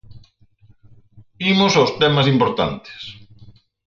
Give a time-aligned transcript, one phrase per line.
[1.51, 3.01] Imos aos temas importantes.